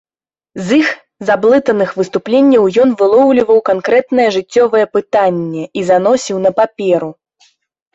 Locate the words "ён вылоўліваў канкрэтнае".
2.85-4.29